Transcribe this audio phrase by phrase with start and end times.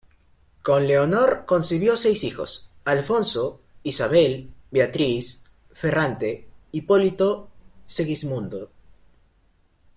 [0.63, 7.49] Con Leonor concibió seis hijos: Alfonso, Isabel, Beatriz, Ferrante, Hipólito,
[7.83, 8.71] Segismundo.